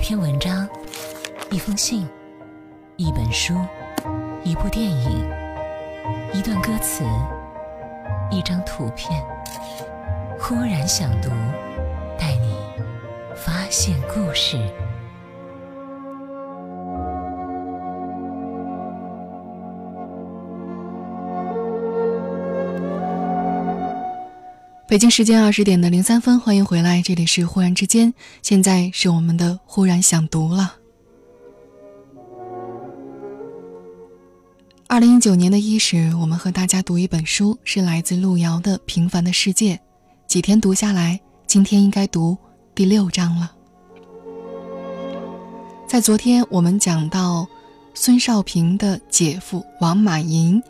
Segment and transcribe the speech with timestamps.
[0.00, 0.66] 篇文章，
[1.50, 2.08] 一封信，
[2.96, 3.54] 一本书，
[4.42, 5.30] 一部电影，
[6.32, 7.04] 一段歌词，
[8.30, 9.22] 一张图片。
[10.38, 11.28] 忽然想读，
[12.18, 12.56] 带你
[13.36, 14.58] 发现故事。
[24.90, 28.12] 北京时间二十点的零三分，欢迎回来，这里是忽然之间，
[28.42, 30.74] 现在是我们的忽然想读了。
[34.88, 39.76] 二零一九年的伊始，我们和大家读一本书，是来自路遥的《平凡的世界》，
[40.26, 42.36] 几天读下来，今天应该读
[42.74, 43.52] 第六章了。
[45.86, 47.46] 在昨天，我们讲到
[47.94, 50.60] 孙少平的姐夫王满银，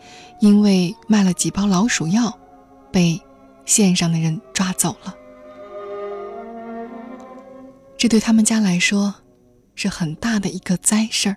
[0.40, 2.38] 因为卖了几包老鼠药，
[2.92, 3.18] 被。
[3.70, 5.14] 线上的人抓走了，
[7.96, 9.14] 这对他们家来说
[9.76, 11.36] 是很大的一个灾事儿。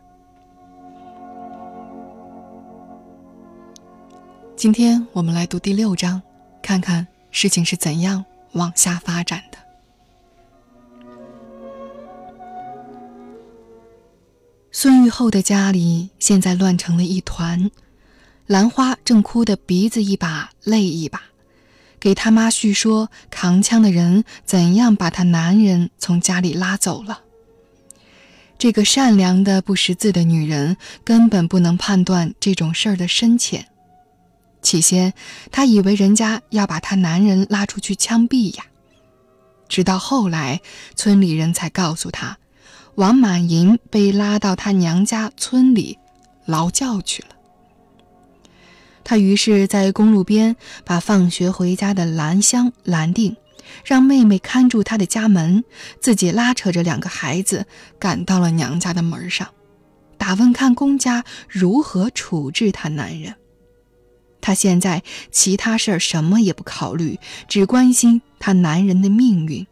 [4.55, 6.19] 今天我们来读第六章，
[6.63, 9.59] 看看事情是怎样往下发展的。
[14.71, 17.69] 孙玉厚的家里现在乱成了一团，
[18.47, 21.21] 兰花正哭得鼻子一把泪一把。
[22.03, 27.21] 给他妈叙说扛枪的人怎样把他男人从家里拉走了。
[28.57, 33.67] 这个善良的不识字的女人根本不能判断这种事儿的深浅。
[34.61, 35.13] 起先，
[35.49, 38.65] 她以为人家要把她男人拉出去枪毙呀。
[39.69, 40.59] 直到后来，
[40.95, 42.37] 村里人才告诉她，
[42.95, 45.97] 王满银被拉到她娘家村里
[46.45, 47.29] 劳教去了。
[49.03, 53.35] 他于是，在公路边把放学回家的兰香拦定，
[53.83, 55.63] 让妹妹看住他的家门，
[55.99, 57.65] 自己拉扯着两个孩子
[57.99, 59.49] 赶到了娘家的门上，
[60.17, 63.35] 打问看公家如何处置他男人。
[64.39, 69.65] 他现在其他事儿什么也不考虑，只关心他男人的命运。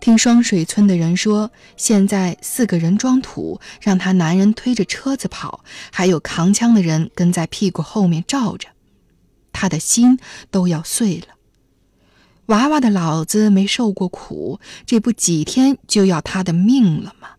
[0.00, 8.68] 听双水村的人说，现在四个人装土，让他男人推着车子跑，还有扛枪的人跟在屁股后面罩着，
[9.52, 10.18] 他的心
[10.50, 11.28] 都要碎了。
[12.46, 17.30] 娃娃的老子没受过苦，这不几天就要他的命了吗？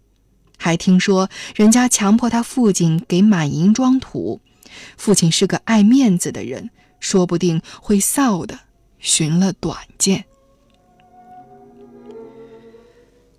[0.58, 4.42] 还听说人家强迫他父亲给满银装土，
[4.98, 8.60] 父亲是个爱面子的人，说不定会臊的
[9.00, 10.26] 寻了短见。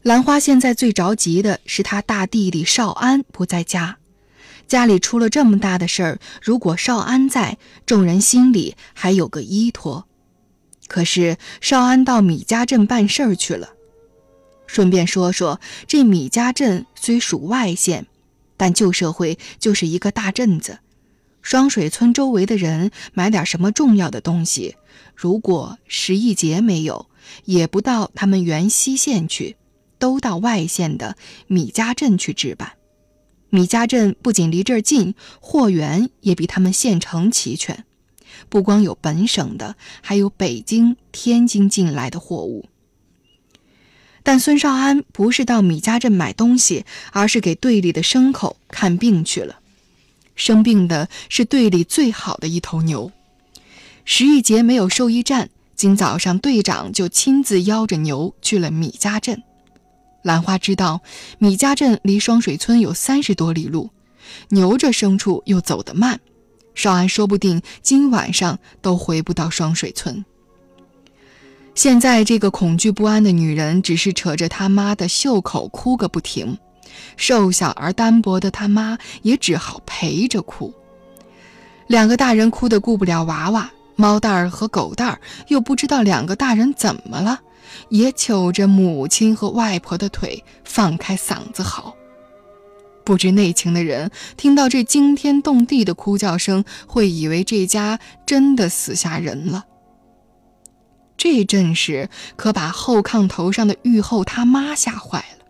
[0.09, 3.99] 兰花现在最着急的是她大弟弟少安不在家，
[4.67, 10.09] 家里出了这么大的事儿，如果少安在，众人心里还有个依托。
[10.87, 13.75] 可是少安到米家镇办事儿去了。
[14.67, 18.07] 顺便说说，这米家镇虽属外县，
[18.57, 20.79] 但旧社会就是一个大镇子。
[21.43, 24.77] 双水村周围的人买点什么重要的东西，
[25.15, 27.11] 如果十一节没有，
[27.45, 29.57] 也不到他们原西县去。
[29.99, 31.17] 都到外县的
[31.47, 32.73] 米家镇去置办。
[33.51, 37.85] 米家镇不仅离这儿近，货源也比他们县城齐全。
[38.49, 42.67] 不光有本省的，还有北京、天津进来的货物。
[44.23, 49.61] 但孙少安不是到米家镇买东西，而是给队里的牲口看病去了。
[50.37, 53.11] 生病的是队里最好的一头牛。
[54.05, 59.43] 十一节没有兽医站，今早上队长就亲自邀着牛去了米家镇。
[60.29, 61.01] 兰花知道，
[61.39, 63.89] 米家镇离双水村有三十多里路，
[64.51, 66.21] 牛这牲畜又走得慢，
[66.75, 70.23] 少安说不定今晚上都回不到双水村。
[71.75, 76.59] 现在这个恐惧不安的女人，只是扯着他妈的袖口哭个不停，
[77.17, 80.75] 瘦小而单薄的他妈也只好陪着哭。
[81.87, 87.41] 两个大人哭得顾不了娃娃，猫蛋儿和狗蛋儿又不知道两个大人怎么了。
[87.89, 91.95] 也求着母亲和外婆的腿，放开嗓子嚎。
[93.05, 99.65] 不知内情的人听到这惊天动地的哭叫声，会以为这家真的死下人了。
[101.17, 105.45] 这阵势可把后炕头上的玉后他妈吓坏了。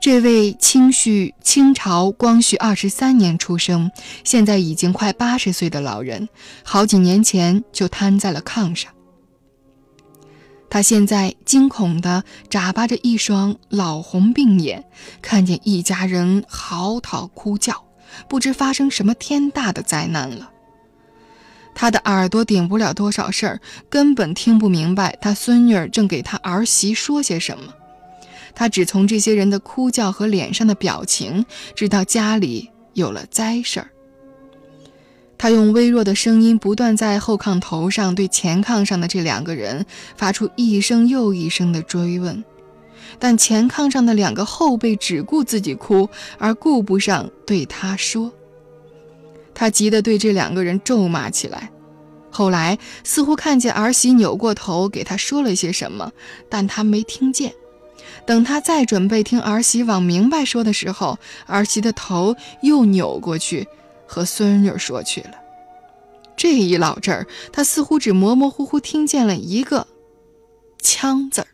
[0.00, 3.90] 这位清绪清朝光绪二十三年出生，
[4.22, 6.28] 现在已经快八十岁的老人，
[6.62, 8.92] 好几年前就瘫在了炕上。
[10.70, 14.84] 他现在惊恐地眨巴着一双老红病眼，
[15.22, 17.84] 看见一家人嚎啕哭叫，
[18.28, 20.50] 不知发生什么天大的灾难了。
[21.74, 27.72] 他的耳朵顶不了多少事儿，根本听不明白他孙女儿正给他儿媳说些什么。
[28.54, 33.90] 他只从这些人的哭叫和脸上的表情，知道家里有了灾事儿。
[35.38, 39.86] 他用微弱的声音不断在后炕头上对前炕上的这两个人
[40.16, 42.44] 发出一声又一声的追问，
[43.20, 48.32] 但前炕上的两个后辈只顾自己哭，而顾不上对他说。
[49.54, 51.70] 他急得对这两个人咒骂起来。
[52.30, 56.12] 后来似乎看见儿媳扭过头给他说了些什么，
[56.48, 57.52] 但他没听见。
[58.26, 63.66] 等他再准备听儿媳往明白说的时候，儿媳的头又扭过去。
[64.08, 65.34] 和孙女说去了，
[66.34, 69.86] 这一老阵儿，他似乎只模模糊糊听见了一个
[70.80, 71.46] “枪”字儿。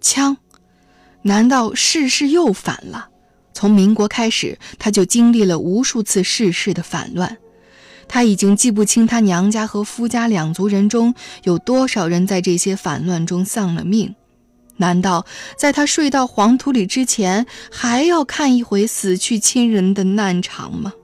[0.00, 0.36] 枪，
[1.22, 3.08] 难道世事又反了？
[3.52, 7.36] 从民国开始，他就经历了无数次世事的反乱，
[8.08, 14.14] 他已经记不清他娘家和夫家两族人中有多少人在这些反乱中丧了命。
[14.80, 20.94] 难道在他睡到黄土里之前，还要看一回死去亲人的难场吗？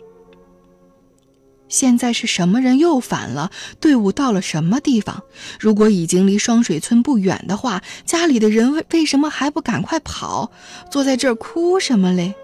[1.69, 3.51] 现在是什么人又反了？
[3.79, 5.23] 队伍到了什么地方？
[5.61, 10.51] 如果已经离双水村不远的话，家里的人为为什么还不赶快跑？
[10.91, 12.35] 坐在这儿哭什么嘞？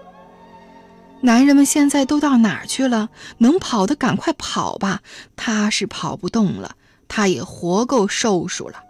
[1.21, 3.09] 男人们现在都到哪儿去了？
[3.39, 5.01] 能跑的赶快跑吧！
[5.35, 6.75] 他是跑不动了，
[7.07, 8.83] 他也活够寿数了。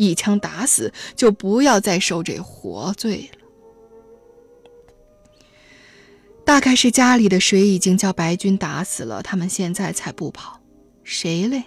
[0.00, 3.38] 一枪打死，就不要再受这活罪了。
[6.42, 10.58] 大概是家里的谁已经叫白军打死了，他们现在才不跑。
[11.04, 11.64] 谁嘞？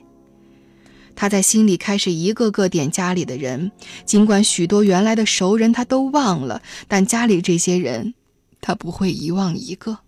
[1.16, 3.72] 他在心里开始一个个点家里的人，
[4.04, 8.16] 尽管许多原来的熟人他都忘了，但家里这些人，
[8.62, 10.00] 他不会遗忘一个。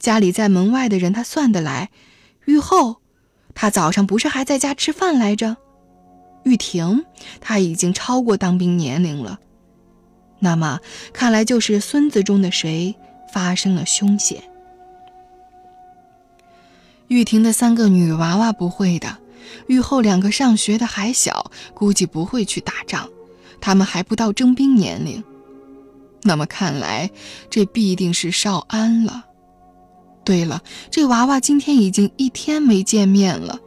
[0.00, 1.90] 家里在门外的人，他算得来。
[2.46, 2.96] 玉后，
[3.54, 5.56] 他早上不是还在家吃饭来着？
[6.44, 7.04] 玉婷，
[7.40, 9.38] 她已经超过当兵年龄了。
[10.38, 10.80] 那么，
[11.12, 12.94] 看来就是孙子中的谁
[13.32, 14.42] 发生了凶险。
[17.08, 19.18] 玉婷的三个女娃娃不会的，
[19.66, 23.08] 玉后两个上学的还小，估计不会去打仗，
[23.60, 25.24] 他们还不到征兵年龄。
[26.22, 27.10] 那么看来，
[27.48, 29.24] 这必定是少安了。
[30.24, 33.58] 对了，这娃娃今天已经一天没见面了。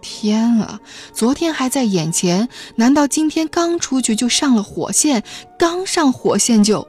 [0.00, 0.80] 天啊！
[1.12, 5.22] 昨天还在眼前，难道今天刚出去就上了火线？
[5.58, 6.86] 刚上火线就……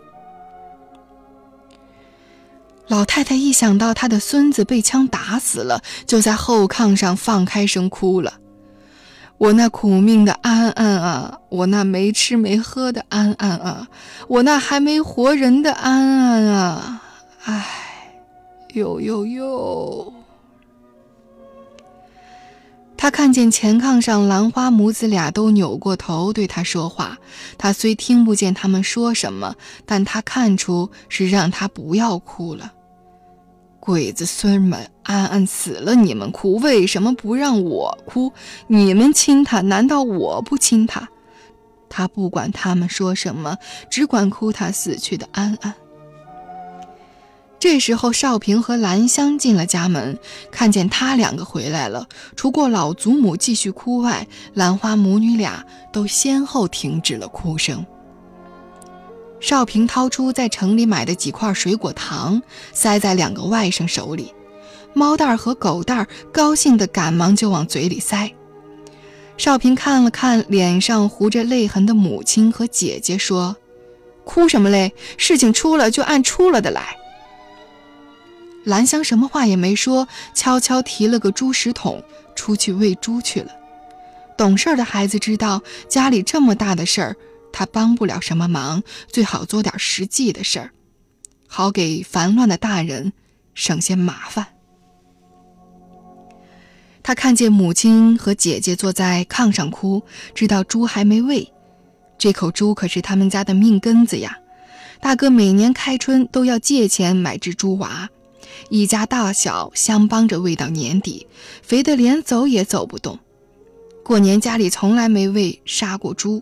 [2.88, 8.34] 老太太一想到她的孙子被枪打死了，就在后炕上放开声哭了。
[9.38, 13.88] 我那苦命的安安啊，我那没吃没喝的安安啊，
[14.28, 17.02] 我那还没活人的安安啊！
[17.44, 17.66] 唉，
[18.74, 20.14] 呦呦呦！
[23.02, 27.18] 他看见前炕上兰花母子俩都扭过头对他说话，
[27.58, 29.56] 他虽听不见他们说什么，
[29.86, 32.74] 但他看出是让他不要哭了。
[33.80, 38.34] 鬼子孙们，安安死了，你们哭，为什么不让我哭？
[38.68, 41.08] 你们亲他，难道我不亲他？
[41.88, 43.58] 他不管他们说什么，
[43.90, 45.74] 只管哭他死去的安安。
[47.60, 50.18] 这时候，少平和兰香进了家门，
[50.50, 52.08] 看见他两个回来了。
[52.38, 57.86] 除过老祖母继续哭外，兰花母女俩都先后停止了哭声。
[59.42, 64.34] 少平掏出在城里买的几块水果糖，塞在两个外甥手里。
[64.94, 68.32] 猫蛋儿和狗蛋儿高兴的赶忙就往嘴里塞。
[69.38, 73.56] 少平看了看脸上糊着泪痕的母亲和姐姐，说
[74.24, 74.94] ：“哭什么嘞？
[75.18, 76.96] 事情出了就按出了的来。”
[78.66, 82.04] 兰香什么话也没说，悄悄提了个猪食桶
[82.36, 83.52] 出去喂猪去了。
[84.38, 87.16] 懂事的孩子知道家里这么大的事儿，
[87.52, 90.72] 他帮不了什么忙，最好做点实际的事儿，
[91.48, 93.12] 好给烦乱的大人
[93.54, 94.46] 省些麻烦。
[97.02, 100.04] 他看见母亲和姐姐坐在炕上哭，
[100.36, 101.52] 知道猪还没喂，
[102.18, 104.38] 这口猪可是他们家的命根子呀。
[105.02, 108.10] 大哥每年开春都要借钱买只猪娃。
[108.70, 111.28] 一家大小相帮着喂到年底，
[111.62, 113.20] 肥得连走也走不动。
[114.04, 116.42] 过年家里从来没喂杀过猪，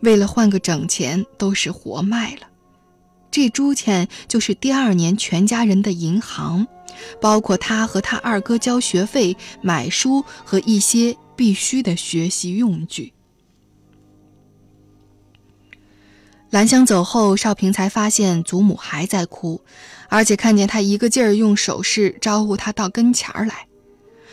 [0.00, 2.48] 为了换个整钱，都是活卖了。
[3.30, 6.66] 这猪钱就是第二年全家人的银行，
[7.20, 13.12] 包括他和他二哥交学费、买书和一些必须的学习用具。
[16.52, 19.62] 兰香走后，少平才发现祖母还在哭。
[20.10, 23.66] 而且看见他一个劲儿用手势招呼他到跟前儿来，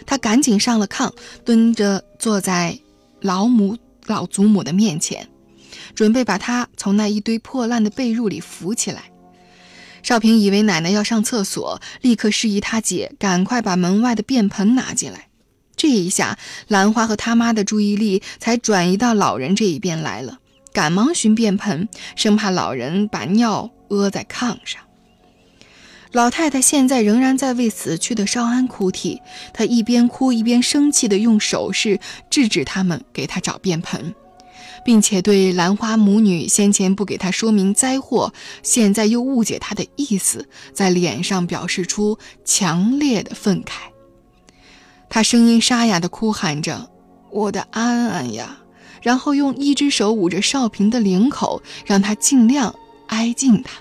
[0.06, 1.14] 他赶紧上了炕，
[1.46, 2.78] 蹲着坐在
[3.22, 5.30] 老母老祖母的面前，
[5.96, 9.04] 准备把她从那一堆破烂的被褥里扶起来。
[10.04, 15.30] 少平以为奶奶要上厕所，立刻示意他姐赶快把门外的便盆拿进来。
[15.78, 20.40] 这一下，兰花和他妈的注意力才转移到老人这一边来了，
[20.80, 24.82] 赶忙寻便盆，生怕老人把尿屙在炕上。
[26.14, 29.22] 老太太现在仍然在为死去的少安哭啼，
[29.54, 34.16] 她一边哭一边生气地用手势制止他们给她找便盆。
[34.86, 38.34] 并且对兰花母女先前不给他说明灾祸，
[38.64, 43.92] 现在又误解他的意思，在脸上表示出强烈的愤慨。
[45.10, 46.90] 她声音沙哑地哭喊着
[47.32, 48.60] ：“我的安安呀！”
[49.02, 52.76] 然后用一只手捂着少平的领口，让他尽量
[53.08, 53.72] 挨近他。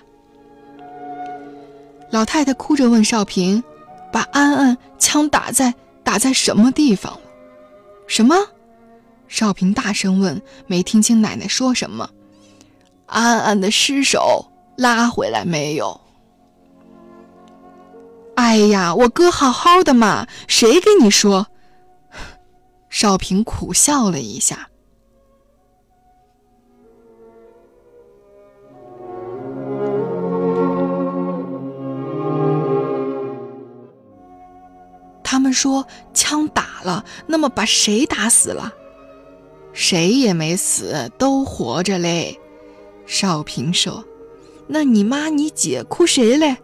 [2.11, 3.63] 老太太哭着问少平
[4.13, 7.21] ：“把安安枪打在打在什么地方了？
[8.07, 8.37] 什么？”
[9.29, 12.09] 少平大声问，没听清奶奶说什么。
[13.05, 16.01] 安安的尸首拉回来没有？
[18.37, 21.49] 哎呀，我哥好好的嘛，谁跟你说？
[22.89, 24.68] 少平苦笑了一下。
[35.59, 35.85] 说
[36.15, 38.73] 枪打了，那么把谁打死了？
[39.73, 42.39] 谁也没死，都活着嘞。
[43.07, 44.05] 少平说
[44.69, 46.59] ：“那你妈、你姐哭谁嘞？”“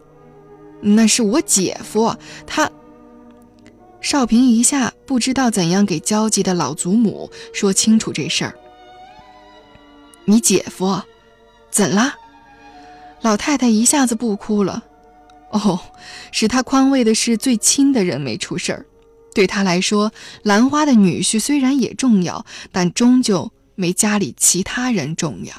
[0.79, 2.15] 那是我姐夫。”
[2.47, 2.71] 他。
[3.99, 8.53] 少平一下不知道怎样给焦急的老祖母说清楚这事儿。
[10.23, 11.01] 你姐夫，
[11.69, 12.13] 怎了？
[13.19, 14.83] 老太太一下子不哭了。
[15.57, 15.79] 哦，
[16.31, 18.85] 使他宽慰的是，最亲的人没出事儿。
[19.33, 20.11] 对他来说，
[20.43, 25.53] 兰花的女婿虽然也重要，但终究没家里其他人重要。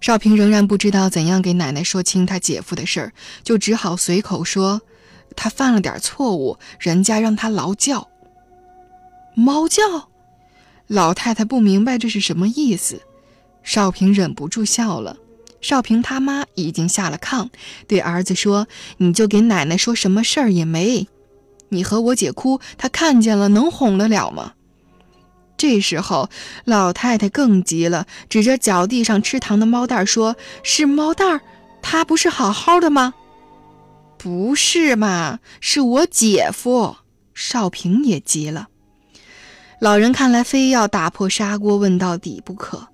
[0.00, 3.12] 少平仍然不知道怎样给奶奶说清他姐夫的事儿，
[3.44, 4.82] 就只好随口说
[5.36, 8.08] ：“他犯了点错误，人家让他劳教。”
[9.34, 10.08] 猫叫，
[10.88, 13.00] 老太太不明白这是什么意思。
[13.62, 15.16] 少平忍不住笑了。
[15.62, 17.48] 少平他妈已经下了炕，
[17.88, 18.66] 对儿子说
[18.98, 21.08] ：“你就给奶奶说什么事儿也没。”
[21.70, 24.52] 你和我姐哭，她看见了，能哄得了吗？
[25.56, 26.28] 这时候，
[26.64, 31.40] 老太太更急了，指着脚地上吃糖的猫蛋儿说：“是猫蛋儿，
[31.80, 33.14] 他不是好好的吗
[34.18, 36.96] ？”“不是嘛，是我姐夫。”
[37.32, 38.68] 少平也急了。
[39.80, 42.88] 老人看来非要打破砂锅问到底不可，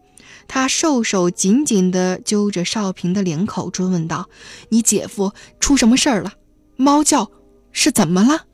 [0.48, 4.28] 他瘦手紧紧地揪着少平的领口，追问道
[4.70, 6.32] ：“你姐夫出什么事儿了？
[6.76, 7.30] 猫叫
[7.70, 8.46] 是怎么了？”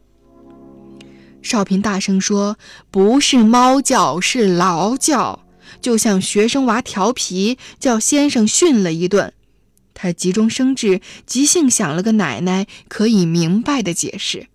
[1.41, 2.59] 少平大声说
[2.91, 5.47] ：“不是猫叫，是劳叫，
[5.81, 9.33] 就像学生娃调皮，叫先生训了一顿。”
[9.95, 14.49] 他急中生智，即兴想了个奶奶可以明白的解释。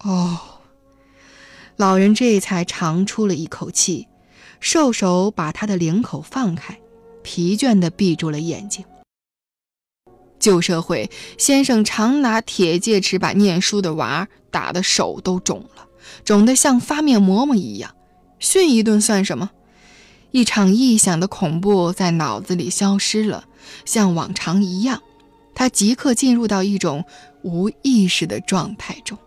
[0.00, 0.38] 哦，
[1.76, 4.08] 老人这才长出了一口气，
[4.64, 6.80] 瘦手把他的领口放开，
[7.22, 8.82] 疲倦地闭住了眼睛。
[10.40, 15.86] 旧社会，先生常拿铁戒尺把念书的娃打得手都肿了，
[16.24, 17.94] 肿得像发面馍馍一样。
[18.38, 19.50] 训一顿算什么？
[20.30, 23.44] 一场臆想的恐怖在脑子里消失了，
[23.84, 25.02] 像往常一样，
[25.54, 27.04] 他即刻进入到一种
[27.42, 29.18] 无意识的状态中。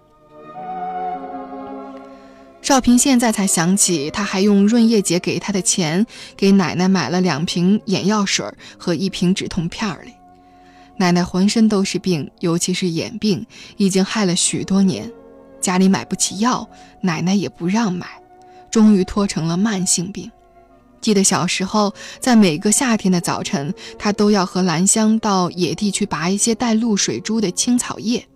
[2.67, 6.05] 少平现在才想起，他还用润叶姐给他的钱，
[6.35, 8.45] 给奶奶买了两瓶眼药水
[8.77, 10.13] 和一瓶止痛片儿嘞。
[10.97, 13.45] 奶奶浑身都是病，尤其是眼病，
[13.77, 15.09] 已经害了许多年。
[15.61, 16.69] 家里买不起药，
[16.99, 18.05] 奶奶也不让买，
[18.69, 20.29] 终于拖成了慢性病。
[20.99, 28.27] 记得小时候，在每个夏天的早晨，她都要和兰香到野地去拔一些带露水珠的青草叶，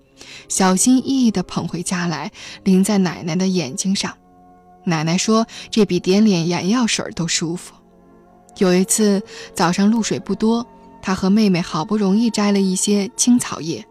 [0.48, 2.32] 小心翼翼地捧回家来，
[2.64, 4.16] 淋在奶奶的眼睛上。
[4.84, 7.74] 奶奶说，这比点脸眼药水都舒服。
[8.58, 9.22] 有一次
[9.54, 10.66] 早上露水不多。
[11.04, 13.84] 他和妹妹好不容易摘了一些青草叶，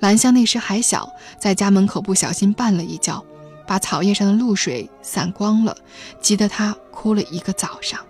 [0.00, 3.24] 兰香那时还小，在家门口不小心绊了一跤，
[3.68, 5.76] 把草叶上的露水散光了，
[6.20, 8.00] 急得她哭了一个早上。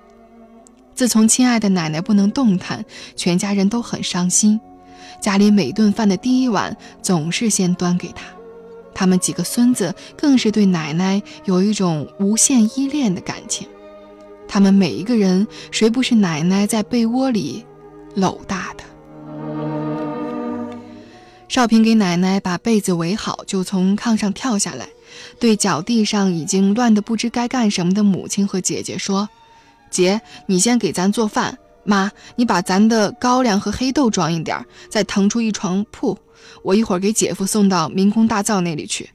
[0.95, 2.83] 自从亲爱的奶奶不能动弹，
[3.15, 4.59] 全家人都很伤心，
[5.21, 8.25] 家里每顿饭的第一碗总是先端给她。
[8.95, 13.67] 他们几个孙子更是对奶奶有一种无限依恋的感情，
[14.47, 17.65] 他们每一个人谁不是奶奶在被窝里？
[18.15, 18.85] 搂大的
[21.49, 24.89] 少平给奶奶把被子围好，就从炕上跳下来，
[25.41, 29.29] 对脚地上已经乱得不知该干什么的母亲和姐姐说
[29.91, 31.59] ：“姐，你先给咱做饭。
[31.85, 36.19] 妈，你把咱的高粱和黑豆装一点，再腾出一床铺。
[36.63, 39.11] 我一会儿给姐夫送到民工大灶那里去。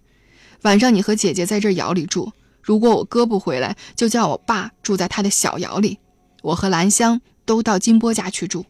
[0.64, 2.32] 晚上你和姐姐在这窑里住。
[2.62, 5.98] 如果我哥不回来，就叫我爸住在他的小窑里。
[6.42, 8.66] 我和兰香都到金波家去住。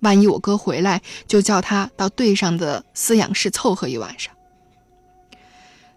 [0.00, 4.34] 万一我哥回来，就叫他到队上的饲养室凑合一晚上。”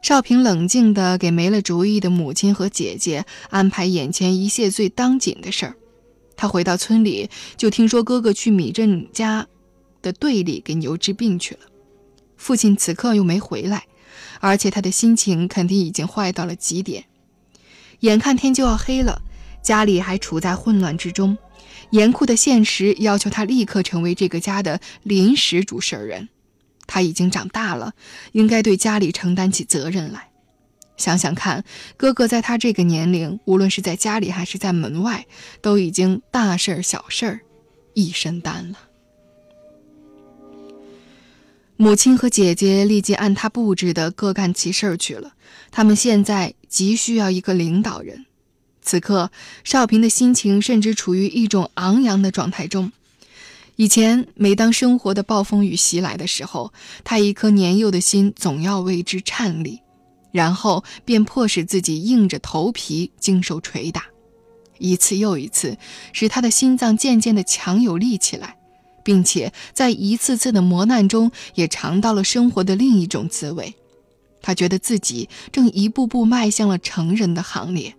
[0.02, 5.76] 少平冷静地给没了主意的母亲和姐姐安排眼前一切最当紧的事儿。
[6.42, 9.46] 他回到村里，就听说哥哥去米镇家
[10.02, 11.60] 的队里给牛治病去了。
[12.36, 13.84] 父亲此刻又没回来，
[14.40, 17.06] 而且他的心情肯定已经坏到了极点。
[18.00, 19.22] 眼看天就要黑了，
[19.62, 21.38] 家里还处在混乱之中，
[21.92, 26.30] 严酷的现实要求他立刻成为这个家的临时主事人。
[26.88, 27.94] 他已经长大了，
[28.32, 30.31] 应该对家里承担起责任来。
[31.02, 31.66] 想想看，
[31.98, 35.26] 哥哥在他这个年龄，无论是在家里还是在门外，
[35.60, 37.42] 都已经大事儿、小事儿
[37.94, 38.78] 一身担了。
[41.76, 45.34] 母亲和姐姐立即按他布置的各干其事儿去了。
[45.72, 48.28] 他们现在急需要一个领导人。
[48.84, 49.32] 此刻，
[49.64, 52.92] 少平的心情甚至处于一种昂扬的状态中。
[53.78, 56.72] 以前，每当生活的暴风雨袭来的时候，
[57.04, 59.81] 他一颗年幼的心总要为之颤栗，
[60.32, 64.06] 然后便迫使自己硬着头皮经受捶打，
[64.78, 65.78] 一次又一次，
[66.14, 68.58] 使他的心脏渐渐的强有力起来，
[69.04, 73.74] 并且在一次次的磨难中，也尝到了生活的另一种滋味。
[74.42, 77.96] 他觉得自己正一步步迈向了成人的行列，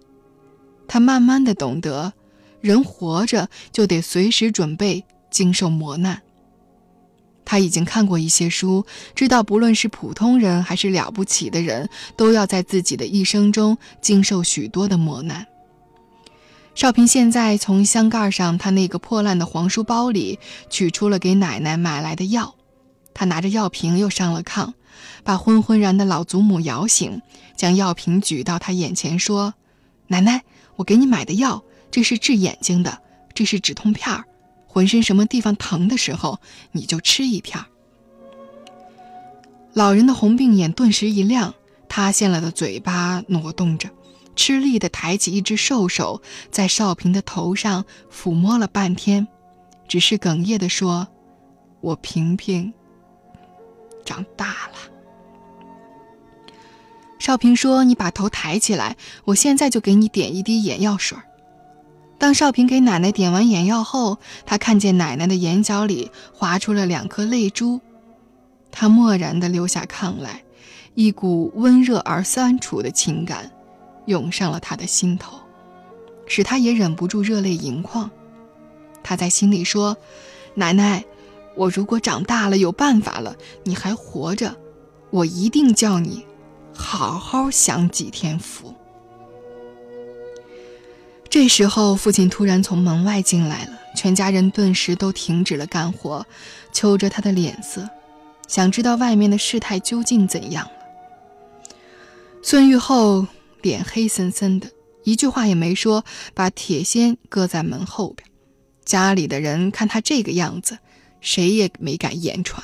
[0.89, 2.12] 他慢慢的懂得，
[2.61, 5.05] 人活着就得随时准备。
[5.33, 6.21] 经受磨难。
[7.45, 15.47] 他已经看过一些书，知道不论是普通人还是了不起的人，都要在自己的一生中经受许多的磨难。
[16.75, 20.38] 少平现在从箱盖上他那个破烂的黄书包里
[20.71, 22.55] 取出了给奶奶买来的药，
[23.12, 24.73] 他拿着药瓶又上了炕，
[25.23, 27.21] 把昏昏然的老祖母摇醒，
[27.57, 29.53] 将药瓶举到他眼前说
[30.09, 30.45] ：“奶奶，
[30.77, 33.01] 我给你买的药，这是治眼睛的，
[33.35, 34.25] 这是止痛片儿。”
[34.73, 36.41] 浑身什么地方疼的时候，
[36.73, 37.63] 你就吃一片。
[39.75, 41.55] 老人的红病眼顿时一亮，
[41.91, 43.91] 塌陷了的嘴巴挪动着，
[44.35, 49.29] 吃力地抬起一只瘦手，在少平的头上抚摸了半天，
[49.87, 51.07] 只是哽咽地说
[51.83, 52.73] ：“我平平
[54.07, 54.79] 长大了。”
[57.21, 61.19] 少平说：“你把头抬起来，我现在就给你点一滴眼药水。”
[62.23, 67.81] 当少平给奶奶点完眼药后，他看见奶奶的眼角里划出了两颗泪珠，
[68.71, 70.45] 他默然地溜下炕来，
[70.95, 73.51] 一股温热而酸楚的情感
[74.07, 75.37] 涌上了他的心头，
[76.29, 78.09] 使他也忍不住热泪盈眶。
[79.03, 79.97] 他在心里说
[80.55, 81.05] ：“奶奶，
[81.57, 84.55] 我如果长大了有办法了，你还活着，
[85.11, 86.25] 我一定叫你
[86.73, 88.73] 好好享几天福。”
[91.33, 96.27] 这时候，父亲突然从门外进来了，全家人顿时都停止了干活，
[96.75, 97.88] 揪着他的脸色，
[98.47, 100.73] 想知道外面的事态究竟怎样了。
[102.42, 103.27] 孙玉厚
[103.62, 104.68] 脸黑森森的，
[105.05, 108.29] 一句话也没说，把铁锨搁在门后边。
[108.85, 110.77] 家里的人看他这个样子，
[111.23, 112.62] 谁也没敢言传。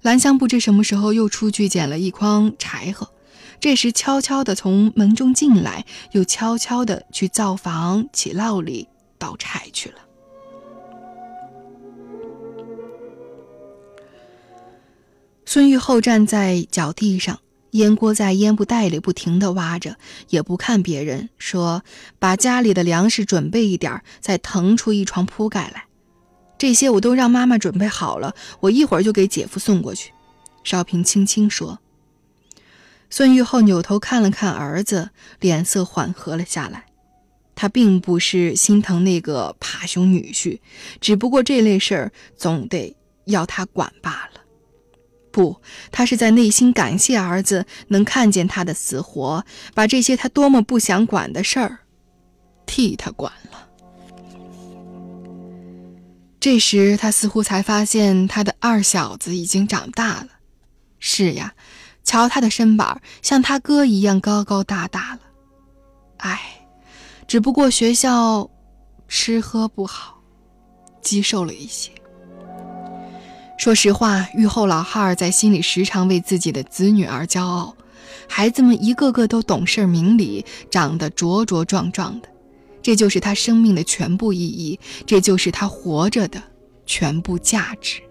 [0.00, 3.06] 兰香不知什么时候又出去捡了一筐柴禾。
[3.62, 9.98] 这时，悄悄地从门中进来，又悄悄地去灶房起烙里倒柴去了。
[15.46, 17.38] 孙玉厚站在脚地上，
[17.70, 19.96] 烟锅在烟布袋里不停地挖着，
[20.30, 21.84] 也不看别人，说
[22.18, 25.84] ：“把家里的粮食准备一点，再腾出一床铺盖来。
[26.58, 30.10] 这些我都让妈妈准备好了，我一会儿就给姐夫送过去。”
[30.64, 31.78] 少平轻轻说。
[33.12, 36.86] 孙玉厚扭头看了看儿子，脸色缓和了下来。
[37.54, 40.60] 他并不是心疼那个怕熊女婿，
[40.98, 42.96] 只不过这类事儿总得
[43.26, 44.40] 要他管罢了。
[45.30, 49.44] 不，他是在内心感谢儿子能看见他的死活，
[49.74, 51.80] 把这些他多么不想管的事儿
[52.64, 53.68] 替他管了。
[56.40, 60.28] 这时，他似乎才发现他的二小子已经长大了。
[60.98, 61.52] 是呀。
[62.04, 65.20] 瞧他的身板，像他哥一样高高大大了。
[66.18, 66.40] 唉，
[67.26, 68.50] 只不过学校
[69.08, 70.20] 吃喝不好，
[71.00, 71.90] 积瘦了一些。
[73.58, 77.76] 说实话，玉后老汉儿在心里时常为自己的子女而骄傲。
[78.28, 82.28] 孩子们一个个都懂事明理，长得茁茁壮壮的，
[82.82, 86.42] 这就是他生命的全部意义，这就是他活着的
[86.86, 88.02] 全部价值。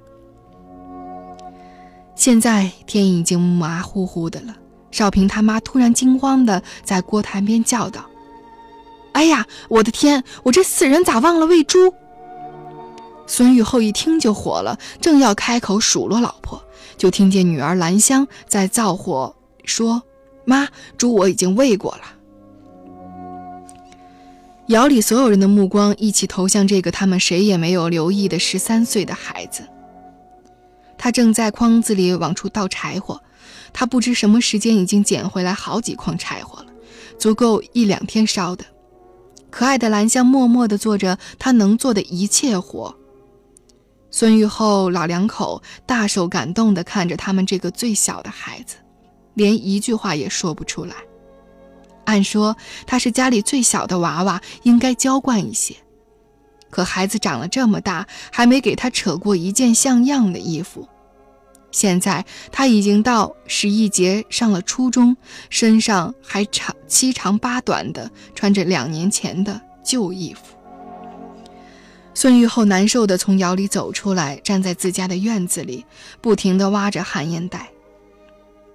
[2.15, 4.55] 现在天已经麻乎乎的了，
[4.91, 8.05] 少平他妈突然惊慌的在锅台边叫道
[9.13, 10.23] ：“哎呀，我的天！
[10.43, 11.93] 我这死人咋忘了喂猪？”
[13.25, 16.61] 孙玉厚一听就火了，正要开口数落老婆，
[16.97, 20.03] 就听见女儿兰香在灶火，说
[20.45, 22.01] ：“妈，猪我已经喂过了。”
[24.67, 29.63] 窑里所有人的目光一起投向这个他们谁也没有留意的十三岁的孩子。
[31.03, 33.19] 他正在筐子里往出倒柴火，
[33.73, 36.67] 他不知什么时间已经捡回来好几筐柴火了，
[37.17, 38.63] 足够一两天烧的。
[39.49, 42.95] 可爱的兰香默默地做着他能做的一切活。
[44.11, 48.75] 孙玉厚老两口大受感动地看着他们这个最小的孩子，
[49.33, 50.93] 连一句话也说不出来。
[52.05, 55.75] 按说他是家里最小的娃娃，应该娇惯一些。
[56.71, 60.87] 可孩子长了这么大，还没给他扯过一件像样的衣服。
[61.69, 65.15] 现在他已经到十一节上了初中，
[65.49, 70.57] 身上还长七长八短的，穿着两年前的旧衣服。
[72.13, 75.85] 孙玉厚难受地从窑里走出来，站在自家的院子里，
[76.19, 77.69] 不停地挖着旱烟袋。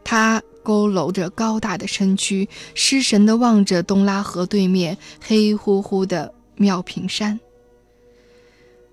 [0.02, 7.38] 他佝偻着高大的身躯，失神地望着东拉河对面黑乎乎的妙平山。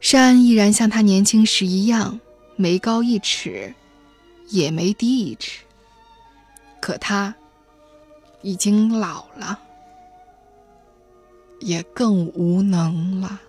[0.03, 2.19] 山依然像他年轻时一样，
[2.57, 3.73] 没高一尺，
[4.49, 5.63] 也没低一尺。
[6.81, 7.33] 可他
[8.41, 9.57] 已经老了，
[11.61, 13.39] 也更无能了。